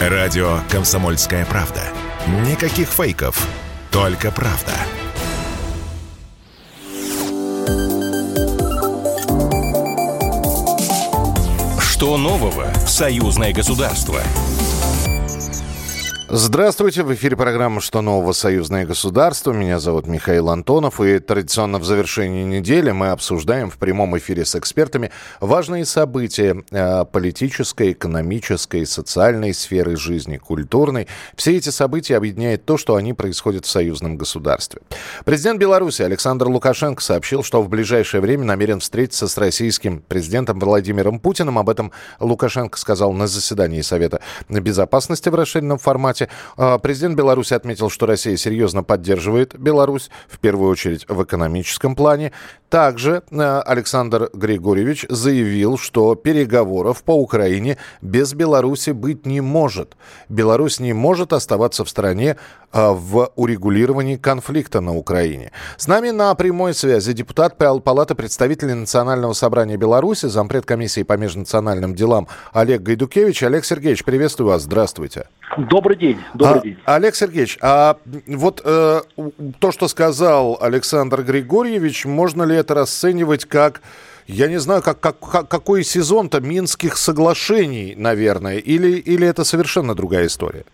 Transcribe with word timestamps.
Радио 0.00 0.58
«Комсомольская 0.70 1.46
правда». 1.46 1.82
Никаких 2.26 2.88
фейков, 2.88 3.46
только 3.92 4.32
правда. 4.32 4.72
Что 11.80 12.18
нового 12.18 12.72
в 12.84 12.90
союзное 12.90 13.52
государство? 13.52 14.20
Здравствуйте, 16.36 17.04
в 17.04 17.14
эфире 17.14 17.36
программа 17.36 17.80
«Что 17.80 18.02
нового? 18.02 18.32
Союзное 18.32 18.84
государство». 18.84 19.52
Меня 19.52 19.78
зовут 19.78 20.08
Михаил 20.08 20.50
Антонов, 20.50 21.00
и 21.00 21.20
традиционно 21.20 21.78
в 21.78 21.84
завершении 21.84 22.42
недели 22.42 22.90
мы 22.90 23.10
обсуждаем 23.10 23.70
в 23.70 23.78
прямом 23.78 24.18
эфире 24.18 24.44
с 24.44 24.56
экспертами 24.56 25.12
важные 25.38 25.84
события 25.84 26.64
э, 26.72 27.04
политической, 27.04 27.92
экономической, 27.92 28.84
социальной 28.84 29.54
сферы 29.54 29.94
жизни, 29.94 30.38
культурной. 30.38 31.06
Все 31.36 31.56
эти 31.56 31.68
события 31.68 32.16
объединяет 32.16 32.64
то, 32.64 32.78
что 32.78 32.96
они 32.96 33.12
происходят 33.12 33.64
в 33.64 33.70
союзном 33.70 34.16
государстве. 34.16 34.80
Президент 35.24 35.60
Беларуси 35.60 36.02
Александр 36.02 36.48
Лукашенко 36.48 37.00
сообщил, 37.00 37.44
что 37.44 37.62
в 37.62 37.68
ближайшее 37.68 38.20
время 38.20 38.42
намерен 38.42 38.80
встретиться 38.80 39.28
с 39.28 39.38
российским 39.38 40.00
президентом 40.00 40.58
Владимиром 40.58 41.20
Путиным. 41.20 41.60
Об 41.60 41.70
этом 41.70 41.92
Лукашенко 42.18 42.76
сказал 42.76 43.12
на 43.12 43.28
заседании 43.28 43.82
Совета 43.82 44.20
безопасности 44.48 45.28
в 45.28 45.36
расширенном 45.36 45.78
формате 45.78 46.23
Беларуси. 46.24 46.28
А, 46.56 46.78
президент 46.78 47.16
Беларуси 47.16 47.54
отметил, 47.54 47.90
что 47.90 48.06
Россия 48.06 48.36
серьезно 48.36 48.82
поддерживает 48.82 49.58
Беларусь, 49.58 50.10
в 50.28 50.38
первую 50.38 50.70
очередь 50.70 51.06
в 51.08 51.22
экономическом 51.22 51.94
плане. 51.94 52.32
Также 52.68 53.22
а, 53.30 53.62
Александр 53.62 54.30
Григорьевич 54.32 55.06
заявил, 55.08 55.78
что 55.78 56.14
переговоров 56.14 57.02
по 57.02 57.12
Украине 57.12 57.78
без 58.02 58.34
Беларуси 58.34 58.90
быть 58.90 59.26
не 59.26 59.40
может. 59.40 59.96
Беларусь 60.28 60.80
не 60.80 60.92
может 60.92 61.32
оставаться 61.32 61.84
в 61.84 61.88
стране 61.88 62.36
в 62.74 63.30
урегулировании 63.36 64.16
конфликта 64.16 64.80
на 64.80 64.94
Украине. 64.94 65.52
С 65.76 65.86
нами 65.86 66.10
на 66.10 66.34
прямой 66.34 66.74
связи 66.74 67.12
депутат 67.12 67.56
Палаты 67.56 68.14
представителей 68.14 68.74
Национального 68.74 69.32
собрания 69.32 69.76
Беларуси, 69.76 70.26
зампред 70.26 70.66
комиссии 70.66 71.04
по 71.04 71.16
межнациональным 71.16 71.94
делам 71.94 72.28
Олег 72.52 72.82
Гайдукевич. 72.82 73.44
Олег 73.44 73.64
Сергеевич, 73.64 74.04
приветствую 74.04 74.48
вас. 74.48 74.62
Здравствуйте. 74.62 75.28
Добрый 75.56 75.96
день. 75.96 76.18
Добрый 76.34 76.60
а, 76.60 76.62
день. 76.64 76.78
Олег 76.84 77.14
Сергеевич, 77.14 77.58
а 77.62 77.96
вот 78.26 78.60
э, 78.64 79.00
то, 79.60 79.72
что 79.72 79.88
сказал 79.88 80.58
Александр 80.60 81.22
Григорьевич, 81.22 82.04
можно 82.04 82.42
ли 82.42 82.56
это 82.56 82.74
расценивать 82.74 83.44
как 83.44 83.80
я 84.26 84.48
не 84.48 84.58
знаю, 84.58 84.82
как, 84.82 85.00
как, 85.00 85.18
как, 85.20 85.48
какой 85.48 85.84
сезон-то 85.84 86.40
Минских 86.40 86.96
соглашений, 86.96 87.94
наверное, 87.94 88.56
или, 88.56 88.92
или 88.92 89.26
это 89.26 89.44
совершенно 89.44 89.94
другая 89.94 90.26
история? 90.26 90.64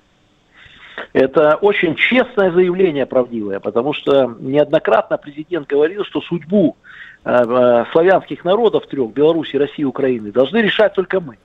Это 1.12 1.56
очень 1.56 1.96
честное 1.96 2.52
заявление, 2.52 3.04
правдивое, 3.04 3.58
потому 3.58 3.92
что 3.92 4.36
неоднократно 4.38 5.18
президент 5.18 5.66
говорил, 5.66 6.04
что 6.04 6.20
судьбу 6.20 6.76
э, 7.24 7.30
э, 7.30 7.84
славянских 7.90 8.44
народов 8.44 8.86
трех, 8.86 9.12
Беларуси, 9.12 9.56
России, 9.56 9.82
Украины, 9.82 10.30
должны 10.30 10.58
решать 10.58 10.94
только 10.94 11.20
мы. 11.20 11.36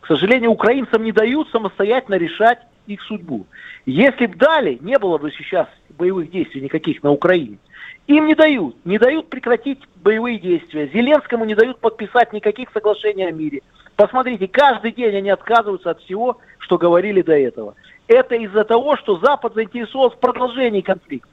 К 0.00 0.08
сожалению, 0.08 0.50
украинцам 0.50 1.04
не 1.04 1.12
дают 1.12 1.48
самостоятельно 1.50 2.16
решать 2.16 2.58
их 2.88 3.00
судьбу. 3.02 3.46
Если 3.86 4.26
бы 4.26 4.36
дали, 4.36 4.78
не 4.80 4.98
было 4.98 5.18
бы 5.18 5.30
сейчас 5.30 5.68
боевых 5.90 6.30
действий 6.30 6.60
никаких 6.60 7.04
на 7.04 7.12
Украине. 7.12 7.58
Им 8.08 8.26
не 8.26 8.34
дают, 8.34 8.74
не 8.84 8.98
дают 8.98 9.30
прекратить 9.30 9.78
боевые 10.02 10.40
действия. 10.40 10.90
Зеленскому 10.92 11.44
не 11.44 11.54
дают 11.54 11.78
подписать 11.78 12.32
никаких 12.32 12.70
соглашений 12.72 13.24
о 13.24 13.30
мире. 13.30 13.62
Посмотрите, 13.94 14.48
каждый 14.48 14.90
день 14.90 15.14
они 15.14 15.30
отказываются 15.30 15.90
от 15.90 16.00
всего, 16.00 16.38
что 16.58 16.78
говорили 16.78 17.22
до 17.22 17.38
этого. 17.38 17.74
Это 18.08 18.34
из-за 18.34 18.64
того, 18.64 18.96
что 18.96 19.18
Запад 19.18 19.54
заинтересован 19.54 20.10
в 20.10 20.18
продолжении 20.18 20.80
конфликта. 20.80 21.28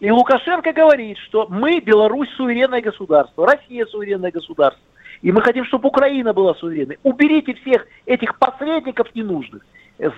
И 0.00 0.10
Лукашенко 0.10 0.72
говорит, 0.72 1.18
что 1.18 1.46
мы, 1.48 1.80
Беларусь, 1.80 2.28
суверенное 2.36 2.82
государство, 2.82 3.46
Россия 3.46 3.86
суверенное 3.86 4.30
государство. 4.30 4.82
И 5.22 5.32
мы 5.32 5.40
хотим, 5.40 5.64
чтобы 5.64 5.88
Украина 5.88 6.34
была 6.34 6.54
суверенной. 6.54 6.98
Уберите 7.02 7.54
всех 7.54 7.86
этих 8.04 8.38
посредников 8.38 9.14
ненужных. 9.14 9.64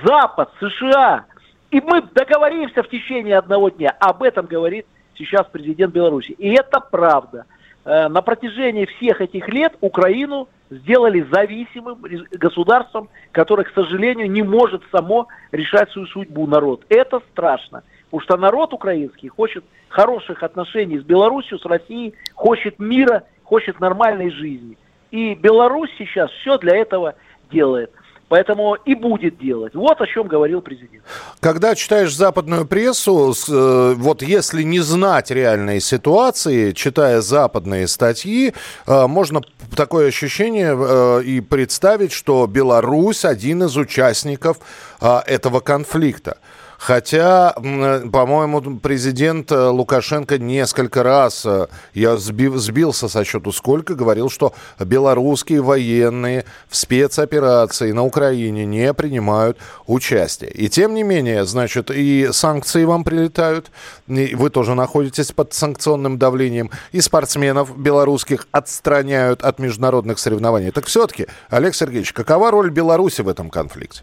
Запад, 0.05 0.51
США. 0.59 1.27
И 1.71 1.81
мы 1.81 2.03
договоримся 2.03 2.83
в 2.83 2.89
течение 2.89 3.39
одного 3.39 3.69
дня. 3.69 3.95
Об 4.01 4.23
этом 4.23 4.47
говорит 4.47 4.87
сейчас 5.17 5.47
президент 5.53 5.93
Беларуси. 5.93 6.33
И 6.33 6.49
это 6.49 6.81
правда. 6.81 7.45
Э, 7.85 8.09
на 8.09 8.23
протяжении 8.23 8.87
всех 8.87 9.21
этих 9.21 9.49
лет 9.49 9.77
Украину 9.81 10.49
сделали 10.71 11.27
зависимым 11.31 12.03
государством, 12.33 13.09
которое, 13.33 13.65
к 13.65 13.73
сожалению, 13.75 14.31
не 14.31 14.43
может 14.43 14.83
само 14.91 15.29
решать 15.53 15.91
свою 15.91 16.07
судьбу 16.09 16.47
народ. 16.47 16.85
Это 16.89 17.21
страшно. 17.33 17.83
Потому 18.11 18.21
что 18.23 18.37
народ 18.37 18.73
украинский 18.73 19.29
хочет 19.29 19.65
хороших 19.89 20.43
отношений 20.43 20.99
с 20.99 21.03
Беларусью, 21.03 21.59
с 21.59 21.65
Россией, 21.65 22.15
хочет 22.35 22.79
мира, 22.79 23.25
хочет 23.45 23.81
нормальной 23.81 24.31
жизни. 24.31 24.77
И 25.11 25.35
Беларусь 25.35 25.91
сейчас 25.99 26.31
все 26.31 26.59
для 26.59 26.77
этого 26.77 27.15
делает. 27.51 27.93
Поэтому 28.29 28.75
и 28.75 28.95
будет 28.97 29.39
делать. 29.39 29.75
Вот 29.75 30.01
о 30.01 30.07
чем 30.07 30.27
говорил 30.27 30.61
президент. 30.61 31.05
Когда 31.39 31.77
читаешь 31.77 32.15
западную 32.15 32.67
прессу, 32.67 33.33
э, 33.49 33.95
вот 33.97 34.23
если 34.23 34.65
не 34.65 34.81
знать 34.81 35.31
реальной 35.31 35.81
ситуации, 35.81 36.73
читая 36.73 37.21
западные 37.21 37.87
статьи, 37.87 38.53
э, 38.87 39.07
можно 39.07 39.43
такое 39.77 40.09
ощущение 40.09 40.77
э, 40.77 41.23
и 41.23 41.41
представить, 41.41 42.11
что 42.11 42.49
Беларусь 42.49 43.25
один 43.25 43.63
из 43.63 43.77
участников 43.77 44.59
этого 45.01 45.61
конфликта. 45.61 46.39
Хотя, 46.79 47.53
по-моему, 47.53 48.79
президент 48.81 49.51
э, 49.51 49.69
Лукашенко 49.69 50.39
несколько 50.39 51.03
раз, 51.03 51.45
э, 51.47 51.69
я 51.95 52.17
сбился 52.17 53.09
со 53.09 53.25
счету 53.25 53.53
сколько, 53.53 53.95
говорил, 53.95 54.29
что 54.29 54.55
белорусские 54.79 55.63
военные 55.63 56.45
в 56.69 56.77
спецоперации 56.77 57.93
на 57.93 58.05
Украине 58.05 58.67
не 58.67 58.93
принимают 58.93 59.59
участие. 59.87 60.51
И 60.51 60.69
тем 60.69 60.95
не 60.95 61.03
менее, 61.03 61.47
значит, 61.47 61.91
и 61.91 62.29
санкции 62.33 62.85
вам 62.85 63.05
прилетают, 63.05 63.71
и 64.07 64.35
вы 64.35 64.51
тоже 64.51 64.75
находитесь 64.75 65.33
под 65.33 65.55
санкционным 65.55 66.19
давлением, 66.19 66.71
и 66.93 67.01
спортсменов 67.01 67.77
белорусских 67.77 68.49
отстраняют 68.53 69.43
от 69.43 69.59
международных 69.59 70.19
соревнований. 70.19 70.71
Так 70.71 70.87
все-таки, 70.87 71.27
Олег 71.49 71.75
Сергеевич, 71.75 72.13
какова 72.13 72.51
роль 72.51 72.71
Беларуси 72.71 73.23
в 73.23 73.29
этом 73.29 73.51
конфликте? 73.51 74.03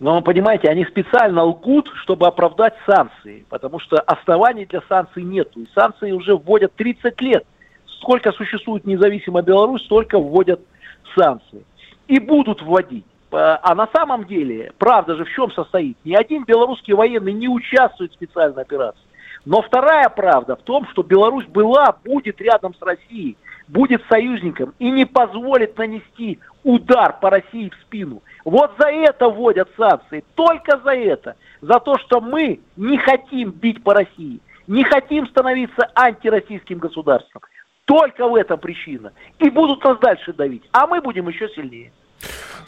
Но, 0.00 0.20
понимаете, 0.22 0.68
они 0.68 0.84
специально 0.84 1.44
лгут, 1.44 1.88
чтобы 2.02 2.26
оправдать 2.26 2.74
санкции, 2.86 3.46
потому 3.48 3.78
что 3.78 3.98
оснований 4.00 4.66
для 4.66 4.82
санкций 4.88 5.22
нету. 5.22 5.60
И 5.60 5.68
санкции 5.74 6.12
уже 6.12 6.36
вводят 6.36 6.74
30 6.74 7.20
лет. 7.20 7.46
Сколько 8.00 8.32
существует 8.32 8.86
независимая 8.86 9.42
Беларусь, 9.42 9.84
столько 9.84 10.18
вводят 10.18 10.60
санкции. 11.16 11.64
И 12.08 12.18
будут 12.18 12.60
вводить. 12.62 13.06
А 13.30 13.74
на 13.74 13.88
самом 13.92 14.26
деле, 14.26 14.72
правда 14.78 15.16
же 15.16 15.24
в 15.24 15.30
чем 15.30 15.50
состоит? 15.52 15.96
Ни 16.04 16.14
один 16.14 16.44
белорусский 16.44 16.94
военный 16.94 17.32
не 17.32 17.48
участвует 17.48 18.12
в 18.12 18.14
специальной 18.14 18.62
операции. 18.62 19.00
Но 19.44 19.62
вторая 19.62 20.08
правда 20.08 20.56
в 20.56 20.62
том, 20.62 20.86
что 20.88 21.02
Беларусь 21.02 21.46
была, 21.46 21.96
будет 22.04 22.40
рядом 22.40 22.74
с 22.74 22.82
Россией, 22.82 23.36
будет 23.68 24.02
союзником 24.08 24.74
и 24.78 24.90
не 24.90 25.04
позволит 25.04 25.76
нанести 25.78 26.38
удар 26.62 27.18
по 27.20 27.30
России 27.30 27.70
в 27.70 27.82
спину. 27.82 28.22
Вот 28.44 28.72
за 28.78 28.88
это 28.88 29.28
вводят 29.28 29.68
санкции, 29.76 30.24
только 30.34 30.78
за 30.78 30.94
это. 30.94 31.36
За 31.60 31.80
то, 31.80 31.98
что 31.98 32.20
мы 32.20 32.60
не 32.76 32.98
хотим 32.98 33.50
бить 33.50 33.82
по 33.82 33.94
России, 33.94 34.40
не 34.66 34.84
хотим 34.84 35.26
становиться 35.28 35.90
антироссийским 35.94 36.78
государством. 36.78 37.42
Только 37.84 38.26
в 38.26 38.34
этом 38.34 38.58
причина. 38.58 39.12
И 39.38 39.50
будут 39.50 39.84
нас 39.84 39.98
дальше 39.98 40.32
давить, 40.32 40.62
а 40.72 40.86
мы 40.86 41.00
будем 41.02 41.28
еще 41.28 41.48
сильнее. 41.50 41.92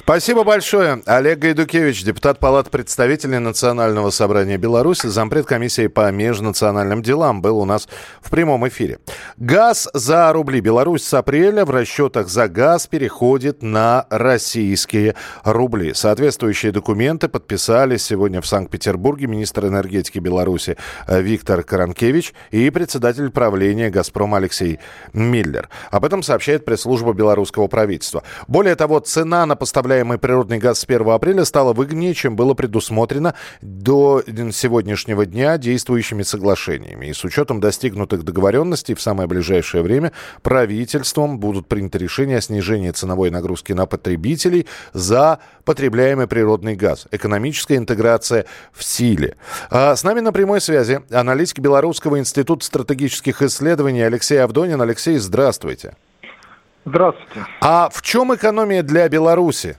Спасибо 0.01 0.45
большое. 0.45 1.03
Олег 1.07 1.39
Гайдукевич, 1.41 2.05
депутат 2.05 2.39
Палаты 2.39 2.71
представителей 2.71 3.39
Национального 3.39 4.11
собрания 4.11 4.57
Беларуси, 4.57 5.07
зампред 5.07 5.47
комиссии 5.47 5.87
по 5.89 6.11
межнациональным 6.13 7.03
делам, 7.03 7.43
был 7.43 7.59
у 7.59 7.65
нас 7.65 7.89
в 8.21 8.31
прямом 8.31 8.67
эфире. 8.69 8.99
Газ 9.37 9.89
за 9.95 10.33
рубли. 10.33 10.61
Беларусь 10.61 11.03
с 11.03 11.15
апреля 11.15 11.65
в 11.65 11.71
расчетах 11.71 12.29
за 12.29 12.49
газ 12.49 12.87
переходит 12.87 13.63
на 13.63 14.07
российские 14.11 15.17
рубли. 15.45 15.95
Соответствующие 15.95 16.73
документы 16.73 17.29
подписали 17.29 17.97
сегодня 17.97 18.41
в 18.41 18.47
Санкт-Петербурге 18.47 19.27
министр 19.27 19.67
энергетики 19.67 20.19
Беларуси 20.19 20.77
Виктор 21.09 21.63
Каранкевич 21.63 22.35
и 22.51 22.71
председатель 22.71 23.31
правления 23.31 23.91
«Газпром» 23.91 24.35
Алексей 24.35 24.79
Миллер. 25.13 25.69
Об 25.91 26.05
этом 26.05 26.23
сообщает 26.23 26.65
пресс-служба 26.65 27.13
белорусского 27.13 27.67
правительства. 27.67 28.23
Более 28.47 28.77
того, 28.77 29.01
цена 29.01 29.47
на 29.47 29.57
поставление 29.57 29.86
поставляемый 29.87 30.19
природный 30.19 30.59
газ 30.59 30.81
с 30.81 30.85
1 30.85 31.09
апреля 31.11 31.45
стало 31.45 31.73
выгоднее, 31.73 32.13
чем 32.13 32.35
было 32.35 32.55
предусмотрено 32.55 33.37
до 33.63 34.21
сегодняшнего 34.51 35.25
дня 35.25 35.59
действующими 35.59 36.25
соглашениями. 36.25 37.07
И 37.07 37.13
с 37.13 37.23
учетом 37.23 37.61
достигнутых 37.61 38.25
договоренностей 38.25 38.95
в 38.95 39.01
самое 39.01 39.29
ближайшее 39.29 39.85
время 39.85 40.11
правительством 40.43 41.39
будут 41.39 41.69
приняты 41.69 41.99
решения 41.99 42.39
о 42.39 42.41
снижении 42.41 42.91
ценовой 42.91 43.31
нагрузки 43.31 43.73
на 43.75 43.87
потребителей 43.87 44.67
за 44.93 45.39
потребляемый 45.65 46.27
природный 46.27 46.75
газ. 46.75 47.07
Экономическая 47.13 47.77
интеграция 47.77 48.45
в 48.73 48.83
силе. 48.83 49.37
А 49.71 49.95
с 49.95 50.03
нами 50.03 50.19
на 50.19 50.33
прямой 50.33 50.61
связи 50.61 51.01
аналитик 51.13 51.61
Белорусского 51.61 52.19
института 52.19 52.67
стратегических 52.67 53.41
исследований 53.41 54.03
Алексей 54.03 54.43
Авдонин. 54.43 54.83
Алексей, 54.83 55.19
здравствуйте. 55.19 55.95
Здравствуйте. 56.87 57.45
А 57.61 57.89
в 57.91 58.01
чем 58.01 58.35
экономия 58.35 58.83
для 58.85 59.09
Беларуси? 59.09 59.77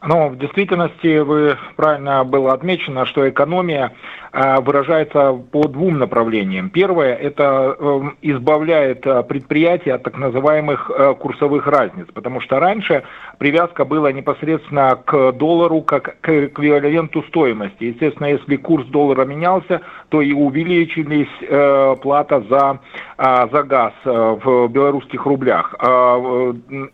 Ну, 0.00 0.28
в 0.28 0.38
действительности 0.38 1.18
вы 1.18 1.56
правильно 1.74 2.22
было 2.22 2.52
отмечено, 2.52 3.04
что 3.04 3.28
экономия 3.28 3.92
э, 4.32 4.60
выражается 4.60 5.32
по 5.32 5.66
двум 5.66 5.98
направлениям. 5.98 6.70
Первое– 6.70 7.14
это 7.16 7.76
э, 7.76 8.00
избавляет 8.22 9.04
э, 9.04 9.24
предприятия 9.24 9.94
от 9.94 10.04
так 10.04 10.16
называемых 10.16 10.88
э, 10.88 11.14
курсовых 11.14 11.66
разниц, 11.66 12.06
потому 12.14 12.40
что 12.40 12.60
раньше 12.60 13.02
привязка 13.38 13.84
была 13.84 14.12
непосредственно 14.12 14.96
к 15.04 15.32
доллару 15.32 15.82
как 15.82 16.20
к 16.20 16.28
эквиваленту 16.46 17.24
стоимости. 17.24 17.84
Естественно, 17.84 18.26
если 18.26 18.54
курс 18.54 18.86
доллара 18.86 19.24
менялся, 19.24 19.80
то 20.10 20.22
и 20.22 20.32
увеличились 20.32 21.26
э, 21.40 21.96
плата 22.00 22.44
за, 22.48 22.78
э, 23.18 23.48
за 23.50 23.62
газ 23.64 23.94
э, 24.04 24.38
в 24.44 24.68
белорусских 24.68 25.26
рублях. 25.26 25.74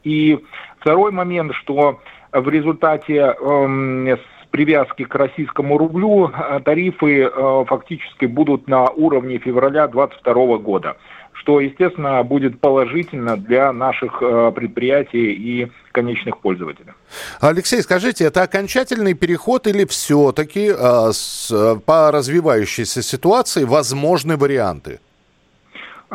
И 0.05 0.43
второй 0.79 1.13
момент, 1.13 1.53
что 1.55 2.01
в 2.41 2.49
результате 2.49 3.35
эм, 3.41 4.09
с 4.09 4.21
привязки 4.55 5.05
к 5.05 5.15
российскому 5.17 5.79
рублю 5.79 6.29
э, 6.29 6.61
тарифы 6.65 7.23
э, 7.23 7.65
фактически 7.67 8.27
будут 8.27 8.69
на 8.69 8.89
уровне 8.89 9.39
февраля 9.39 9.89
2022 9.89 10.59
года 10.59 10.97
что, 11.37 11.61
естественно, 11.61 12.23
будет 12.23 12.61
положительно 12.61 13.37
для 13.37 13.73
наших 13.73 14.23
э, 14.23 14.53
предприятий 14.55 15.33
и 15.33 15.73
конечных 15.93 16.39
пользователей. 16.39 16.93
Алексей, 17.41 17.83
скажите, 17.83 18.25
это 18.25 18.43
окончательный 18.43 19.15
переход 19.15 19.67
или 19.67 19.85
все-таки 19.85 20.73
по 20.73 22.11
развивающейся 22.13 23.03
ситуации 23.03 23.65
возможны 23.65 24.37
варианты? 24.37 25.01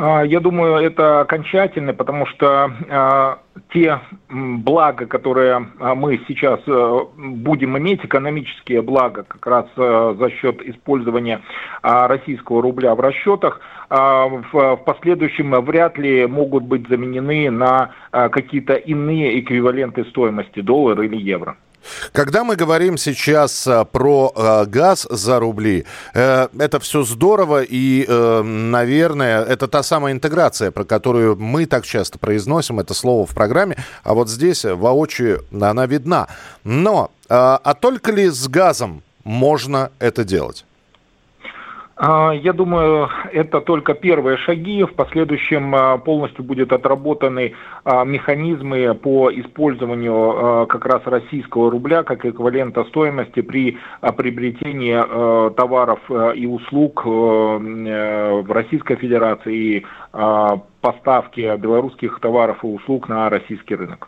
А, 0.01 0.23
я 0.23 0.39
думаю, 0.39 0.75
это 0.75 1.19
окончательно, 1.19 1.93
потому 1.93 2.25
что 2.25 2.71
а, 2.89 3.39
те 3.73 3.99
блага, 4.29 5.05
которые 5.07 5.67
а, 5.77 5.93
мы 5.93 6.21
сейчас 6.25 6.61
э, 6.67 6.99
будем 7.17 7.77
иметь, 7.77 8.05
экономические 8.05 8.81
блага, 8.81 9.23
как 9.23 9.45
раз 9.45 9.65
э, 9.75 10.15
за 10.17 10.29
счет 10.29 10.61
использования 10.61 11.41
российского 11.83 12.61
рубля 12.61 12.95
в 12.95 12.99
расчетах, 13.01 13.59
в 13.89 14.75
последующем 14.85 15.51
вряд 15.61 15.97
ли 15.97 16.27
могут 16.27 16.63
быть 16.63 16.87
заменены 16.87 17.49
на 17.49 17.91
какие-то 18.11 18.73
иные 18.75 19.39
эквиваленты 19.39 20.03
стоимости 20.05 20.59
доллара 20.59 21.05
или 21.05 21.17
евро. 21.17 21.55
Когда 22.11 22.43
мы 22.43 22.55
говорим 22.55 22.97
сейчас 22.97 23.67
а, 23.67 23.85
про 23.85 24.31
э, 24.35 24.65
газ 24.65 25.07
за 25.09 25.39
рубли, 25.39 25.85
э, 26.13 26.47
это 26.57 26.79
все 26.79 27.03
здорово 27.03 27.63
и, 27.63 28.05
э, 28.07 28.41
наверное, 28.41 29.43
это 29.43 29.67
та 29.67 29.83
самая 29.83 30.13
интеграция, 30.13 30.71
про 30.71 30.83
которую 30.83 31.35
мы 31.37 31.65
так 31.65 31.85
часто 31.85 32.19
произносим 32.19 32.79
это 32.79 32.93
слово 32.93 33.25
в 33.25 33.33
программе, 33.33 33.77
а 34.03 34.13
вот 34.13 34.29
здесь 34.29 34.65
воочию 34.65 35.45
она 35.51 35.85
видна. 35.85 36.27
Но, 36.63 37.11
э, 37.23 37.27
а 37.29 37.73
только 37.79 38.11
ли 38.11 38.29
с 38.29 38.47
газом 38.47 39.03
можно 39.23 39.91
это 39.99 40.23
делать? 40.23 40.65
А, 42.01 42.31
я 42.31 42.53
думаю, 42.53 43.09
это 43.33 43.59
только 43.59 43.93
первые 43.93 44.37
шаги. 44.37 44.85
В 44.85 44.93
последующем 44.93 45.75
а, 45.75 45.97
полностью 45.97 46.45
будут 46.45 46.71
отработаны 46.71 47.55
а, 47.83 48.05
механизмы 48.05 48.95
по 48.95 49.29
использованию 49.29 50.65
как 50.67 50.85
раз 50.85 51.01
российского 51.05 51.69
рубля 51.69 52.03
как 52.03 52.25
эквивалента 52.25 52.85
стоимости 52.85 53.41
при 53.41 53.77
приобретении 54.15 54.97
товаров 55.55 55.99
и 56.35 56.45
услуг 56.45 57.05
в 57.05 58.53
Российской 58.53 58.95
Федерации 58.95 59.55
и 59.55 59.85
поставки 60.81 61.57
белорусских 61.57 62.19
товаров 62.21 62.63
и 62.63 62.67
услуг 62.67 63.09
на 63.09 63.29
российский 63.29 63.75
рынок. 63.75 64.07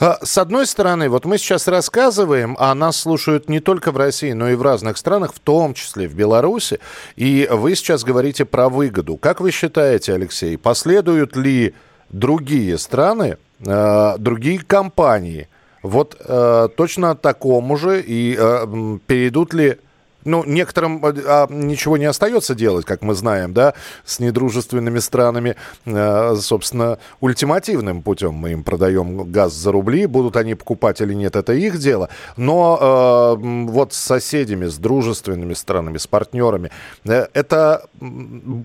А, 0.00 0.18
с 0.22 0.38
одной 0.38 0.66
стороны, 0.66 1.08
вот 1.08 1.24
мы 1.24 1.38
сейчас 1.38 1.68
рассказываем, 1.68 2.56
а 2.58 2.74
нас 2.74 2.96
слушают 2.96 3.48
не 3.48 3.60
только 3.60 3.92
в 3.92 3.96
России, 3.96 4.32
но 4.32 4.50
и 4.50 4.54
в 4.54 4.62
разных 4.62 4.96
странах, 4.96 5.34
в 5.34 5.40
том 5.40 5.74
числе 5.74 6.08
в 6.08 6.14
Беларуси. 6.14 6.80
И 7.16 7.48
вы 7.50 7.74
сейчас 7.74 8.04
говорите 8.04 8.44
про 8.44 8.68
выгоду. 8.68 9.16
Как 9.16 9.40
вы 9.40 9.50
считаете, 9.50 10.14
Алексей, 10.14 10.56
последуют 10.58 11.36
ли 11.36 11.74
другие 12.10 12.78
страны, 12.78 13.38
э, 13.64 14.14
другие 14.18 14.60
компании 14.60 15.48
вот 15.82 16.16
э, 16.18 16.68
точно 16.76 17.16
такому 17.16 17.76
же 17.76 18.00
и 18.00 18.36
э, 18.38 18.98
перейдут 19.06 19.52
ли 19.52 19.78
ну, 20.24 20.44
некоторым 20.44 21.04
э, 21.04 21.14
а, 21.26 21.46
ничего 21.50 21.96
не 21.96 22.06
остается 22.06 22.54
делать, 22.54 22.84
как 22.84 23.02
мы 23.02 23.14
знаем, 23.14 23.52
да, 23.52 23.74
с 24.04 24.20
недружественными 24.20 24.98
странами, 24.98 25.56
а, 25.86 26.34
собственно, 26.36 26.98
ультимативным 27.20 28.02
путем 28.02 28.34
мы 28.34 28.52
им 28.52 28.64
продаем 28.64 29.30
газ 29.30 29.52
за 29.54 29.72
рубли, 29.72 30.06
будут 30.06 30.36
они 30.36 30.54
покупать 30.54 31.00
или 31.00 31.14
нет, 31.14 31.36
это 31.36 31.52
их 31.52 31.78
дело, 31.78 32.08
но 32.36 32.78
а, 32.80 33.34
вот 33.34 33.92
с 33.92 33.98
соседями, 33.98 34.66
с 34.66 34.76
дружественными 34.76 35.54
странами, 35.54 35.98
с 35.98 36.06
партнерами, 36.06 36.70
это 37.04 37.86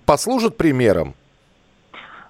послужит 0.05 0.57
примером 0.57 1.15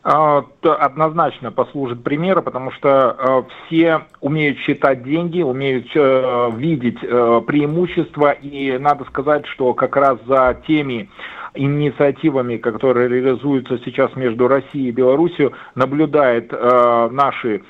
однозначно 0.08 1.52
послужит 1.52 2.04
примером, 2.04 2.44
потому 2.44 2.72
что 2.72 2.90
а, 2.90 3.46
все 3.66 4.04
умеют 4.22 4.58
считать 4.60 5.04
деньги, 5.04 5.42
умеют 5.42 5.88
э, 5.96 6.52
видеть 6.56 7.00
э, 7.02 7.42
преимущества, 7.46 8.32
и 8.32 8.78
надо 8.78 9.04
сказать, 9.06 9.46
что 9.48 9.74
как 9.74 9.98
раз 9.98 10.18
за 10.26 10.62
теми 10.66 11.10
инициативами, 11.56 12.58
которые 12.58 13.10
реализуются 13.10 13.80
сейчас 13.84 14.16
между 14.16 14.48
Россией 14.48 14.90
и 14.90 14.92
Беларусью, 14.92 15.54
наблюдают 15.76 16.54
э, 16.54 17.10
наши 17.12 17.64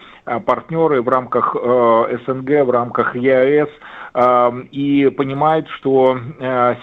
партнеры 0.46 1.02
в 1.02 1.10
рамках 1.10 1.56
СНГ, 1.56 2.66
в 2.66 2.70
рамках 2.72 3.16
ЕАЭС, 3.16 3.70
и 4.72 5.14
понимают, 5.16 5.68
что 5.70 6.18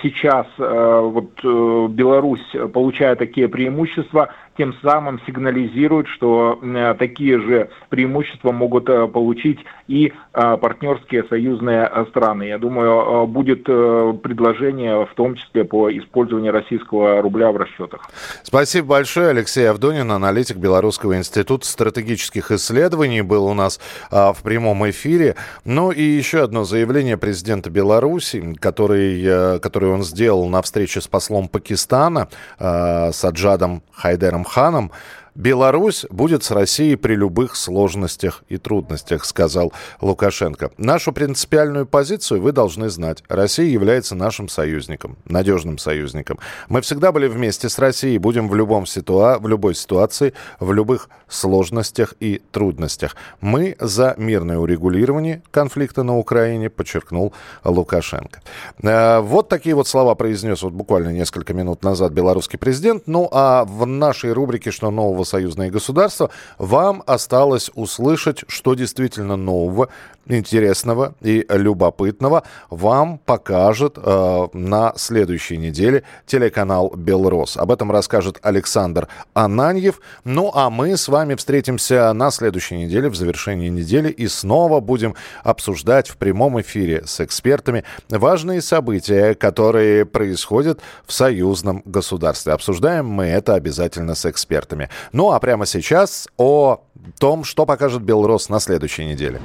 сейчас 0.03 0.47
вот 0.57 1.31
Беларусь, 1.43 2.45
получая 2.73 3.17
такие 3.17 3.49
преимущества, 3.49 4.31
тем 4.57 4.75
самым 4.83 5.21
сигнализирует, 5.27 6.07
что 6.09 6.59
э, 6.63 6.95
такие 6.99 7.41
же 7.41 7.71
преимущества 7.89 8.53
могут 8.53 8.89
э, 8.89 9.07
получить 9.09 9.59
и 9.89 10.13
э, 10.33 10.57
партнерские 10.57 11.25
союзные 11.25 11.91
страны. 12.11 12.45
Я 12.45 12.59
думаю, 12.59 13.27
будет 13.27 13.65
предложение 13.65 15.07
в 15.07 15.15
том 15.15 15.35
числе 15.35 15.65
по 15.65 15.91
использованию 15.91 16.53
российского 16.53 17.21
рубля 17.21 17.51
в 17.53 17.57
расчетах. 17.57 18.09
Спасибо 18.43 18.89
большое. 18.89 19.29
Алексей 19.29 19.69
Авдонин, 19.69 20.11
аналитик 20.11 20.57
Белорусского 20.57 21.17
института 21.17 21.67
стратегических 21.67 22.51
исследований, 22.51 23.23
был 23.35 23.47
у 23.47 23.55
нас 23.55 23.81
в 24.11 24.37
прямом 24.43 24.89
эфире. 24.91 25.35
Ну 25.65 25.91
и 25.91 26.03
еще 26.03 26.45
одно 26.45 26.65
заявление 26.65 27.17
президента 27.17 27.69
Беларуси, 27.69 28.55
который, 28.61 29.61
который 29.61 29.91
он 29.91 30.05
сделал 30.05 30.49
на 30.49 30.63
встрече 30.63 31.01
с 31.01 31.09
послом 31.09 31.49
Пакистана 31.49 32.29
с 32.59 33.25
Аджадом 33.25 33.83
Хайдером 33.93 34.45
ханом 34.45 34.93
Беларусь 35.35 36.07
будет 36.11 36.45
с 36.45 36.53
Россией 36.53 36.95
при 36.95 37.17
любых 37.17 37.57
сложностях 37.57 38.45
и 38.49 38.57
трудностях, 38.57 39.25
сказал 39.25 39.73
Лукашенко. 40.01 40.71
Нашу 40.79 41.13
принципиальную 41.13 41.87
позицию 41.87 42.41
вы 42.41 42.53
должны 42.53 42.89
знать. 42.89 43.25
Россия 43.29 43.67
является 43.67 44.15
нашим 44.15 44.49
союзником, 44.49 45.17
надежным 45.25 45.79
союзником. 45.79 46.39
Мы 46.69 46.83
всегда 46.83 47.11
были 47.11 47.27
вместе 47.27 47.69
с 47.69 47.81
Россией, 47.81 48.19
будем 48.19 48.49
в, 48.49 48.55
любом 48.55 48.87
ситуа 48.87 49.39
в 49.41 49.49
любой 49.49 49.75
ситуации, 49.75 50.35
в 50.61 50.73
любых 50.73 51.09
сложностях 51.27 52.15
и 52.21 52.41
трудностях. 52.53 53.17
Мы 53.41 53.77
за 53.81 54.15
мирное 54.17 54.59
урегулирование 54.59 55.43
конфликта 55.51 56.05
на 56.05 56.17
Украине, 56.17 56.71
подчеркнул 56.71 57.33
Лукашенко. 57.65 58.41
Э, 58.83 59.19
вот 59.19 59.49
такие 59.49 59.75
вот 59.75 59.89
слова 59.89 60.15
произнес 60.15 60.63
вот 60.63 60.75
буквально 60.75 61.09
несколько 61.09 61.55
минут 61.55 61.83
назад 61.83 62.13
белорусский 62.13 62.59
президент. 62.59 63.09
Ну 63.09 63.29
а 63.33 63.65
в 63.65 63.85
нашей 63.85 64.33
рубрике 64.33 64.71
«Что 64.71 64.93
нового 64.93 65.24
союзное 65.25 65.71
государство», 65.71 66.31
вам 66.59 67.03
осталось 67.07 67.71
услышать, 67.75 68.45
что 68.49 68.75
действительно 68.75 69.37
нового 69.37 69.89
интересного 70.27 71.15
и 71.21 71.45
любопытного 71.49 72.45
вам 72.71 73.19
покажет 73.19 73.99
э, 73.99 74.49
на 74.53 74.93
следующей 74.97 75.57
неделе 75.57 76.05
телеканал 76.27 76.93
«Белрос». 76.97 77.57
Об 77.57 77.71
этом 77.71 77.91
расскажет 77.91 78.39
Александр 78.43 79.09
Ананьев. 79.35 80.01
Ну, 80.25 80.51
а 80.55 80.71
мы 80.71 80.97
с 80.97 81.09
вами 81.09 81.35
встретимся 81.35 82.13
на 82.13 82.31
следующей 82.31 82.77
неделе, 82.77 83.09
в 83.09 83.17
завершении 83.17 83.69
недели, 83.69 84.09
и 84.09 84.29
снова 84.29 84.81
будем 84.81 85.15
обсуждать 85.43 86.09
в 86.09 86.17
прямом 86.17 86.61
эфире 86.61 87.03
с 87.07 87.21
экспертами 87.21 87.85
важные 88.09 88.63
события, 88.63 89.35
которые 89.35 90.05
происходят 90.05 90.81
в 91.07 91.13
союзном 91.13 91.83
государстве. 91.85 92.53
Обсуждаем 92.53 93.07
мы 93.07 93.27
это 93.27 93.55
обязательно 93.55 94.15
с 94.15 94.27
экспертами. 94.27 94.89
Ну, 95.15 95.31
а 95.31 95.39
прямо 95.39 95.65
сейчас 95.65 96.27
о 96.37 96.81
том, 97.21 97.45
что 97.45 97.67
покажет 97.67 98.03
«Белрос» 98.03 98.49
на 98.49 98.59
следующей 98.59 99.05
неделе. 99.05 99.41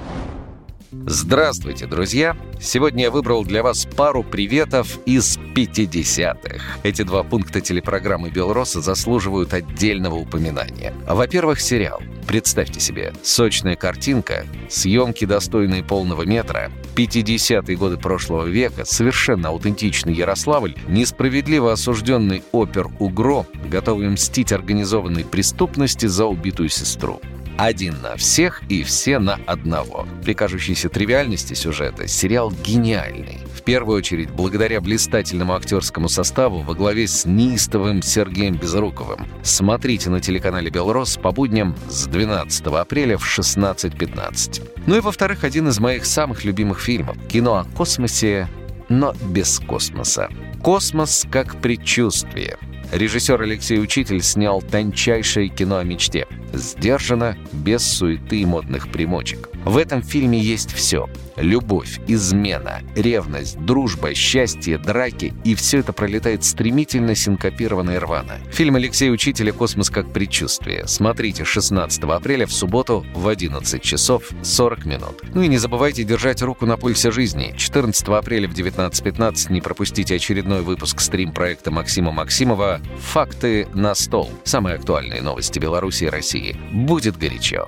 Здравствуйте, 0.92 1.86
друзья! 1.86 2.36
Сегодня 2.60 3.04
я 3.04 3.12
выбрал 3.12 3.46
для 3.46 3.62
вас 3.62 3.86
пару 3.86 4.24
приветов 4.24 4.98
из 5.06 5.38
50-х. 5.38 6.64
Эти 6.82 7.04
два 7.04 7.22
пункта 7.22 7.62
телепрограммы 7.62 8.32
«Белроса» 8.32 8.82
заслуживают 8.82 9.54
отдельного 9.54 10.16
упоминания. 10.16 10.96
Во-первых, 11.08 11.62
сериал. 11.62 12.02
Представьте 12.26 12.80
себе, 12.80 13.14
сочная 13.22 13.76
картинка, 13.76 14.48
съемки, 14.68 15.26
достойные 15.26 15.84
полного 15.84 16.24
метра, 16.24 16.72
50-е 16.96 17.78
годы 17.78 17.98
прошлого 17.98 18.46
века, 18.46 18.84
совершенно 18.84 19.50
аутентичный 19.50 20.14
Ярославль, 20.16 20.76
несправедливо 20.88 21.72
осужденный 21.72 22.42
опер 22.52 22.88
Угро, 22.98 23.46
готовый 23.70 24.10
мстить 24.10 24.52
организованной 24.52 25.24
преступности 25.24 26.08
за 26.08 26.26
убитую 26.26 26.70
сестру. 26.70 27.22
Один 27.60 28.02
на 28.02 28.16
всех 28.16 28.64
и 28.70 28.84
все 28.84 29.20
на 29.20 29.38
одного. 29.46 30.08
При 30.24 30.34
кажущейся 30.34 30.88
тривиальности 30.88 31.56
сюжета 31.56 32.08
сериал 32.08 32.54
гениальный. 32.64 33.40
В 33.54 33.64
первую 33.64 33.98
очередь 33.98 34.32
благодаря 34.32 34.80
блистательному 34.80 35.54
актерскому 35.54 36.08
составу 36.08 36.62
во 36.62 36.74
главе 36.74 37.06
с 37.06 37.26
неистовым 37.26 38.02
Сергеем 38.02 38.56
Безруковым. 38.56 39.28
Смотрите 39.44 40.10
на 40.10 40.22
телеканале 40.22 40.70
«Белрос» 40.70 41.18
по 41.18 41.34
будням 41.34 41.76
с 41.90 42.08
12 42.08 42.68
апреля 42.68 43.18
в 43.18 43.26
16.15. 43.26 44.86
Ну 44.88 44.96
и 44.96 45.02
во-вторых, 45.02 45.44
один 45.44 45.68
из 45.68 45.82
моих 45.82 46.06
самых 46.06 46.46
любимых 46.46 46.80
фильмов. 46.80 47.18
Кино 47.28 47.56
о 47.56 47.66
космосе, 47.76 48.48
но 48.88 49.14
без 49.34 49.60
космоса. 49.60 50.30
Космос 50.64 51.28
как 51.30 51.60
предчувствие. 51.60 52.58
Режиссер 52.92 53.40
Алексей 53.40 53.80
Учитель 53.80 54.22
снял 54.24 54.64
тончайшее 54.64 55.50
кино 55.50 55.78
о 55.78 55.84
мечте. 55.84 56.26
Сдержанно, 56.54 57.38
без 57.52 57.84
суеты 57.84 58.42
и 58.42 58.46
модных 58.46 58.90
примочек. 58.90 59.50
В 59.70 59.78
этом 59.78 60.02
фильме 60.02 60.40
есть 60.40 60.74
все. 60.74 61.08
Любовь, 61.36 62.00
измена, 62.08 62.82
ревность, 62.96 63.64
дружба, 63.64 64.16
счастье, 64.16 64.80
драки. 64.80 65.32
И 65.44 65.54
все 65.54 65.78
это 65.78 65.94
пролетает 65.94 66.44
стремительно, 66.44 67.14
синкопированно 67.14 67.92
и 67.92 67.98
рвано. 68.00 68.40
Фильм 68.52 68.78
Алексея 68.78 69.12
Учителя 69.12 69.54
«Космос 69.54 69.92
как 69.92 70.12
предчувствие». 70.12 70.88
Смотрите 70.88 71.46
16 71.46 72.04
апреля 72.06 72.48
в 72.48 72.52
субботу 72.52 73.06
в 73.14 73.28
11 73.28 73.80
часов 73.84 74.32
40 74.42 74.86
минут. 74.86 75.22
Ну 75.36 75.44
и 75.44 75.48
не 75.48 75.60
забывайте 75.60 76.04
держать 76.04 76.42
руку 76.42 76.66
на 76.66 76.76
пульсе 76.76 77.12
жизни. 77.12 77.54
14 77.56 78.08
апреля 78.08 78.50
в 78.50 78.54
19.15 78.54 79.54
не 79.54 79.62
пропустите 79.62 80.16
очередной 80.16 80.64
выпуск 80.64 81.00
стрим-проекта 81.00 81.70
Максима 81.70 82.12
Максимова 82.12 82.82
«Факты 83.12 83.68
на 83.76 83.94
стол». 83.94 84.32
Самые 84.46 84.78
актуальные 84.78 85.22
новости 85.22 85.60
Беларуси 85.60 86.06
и 86.06 86.10
России. 86.10 86.58
Будет 86.74 87.20
горячо. 87.20 87.68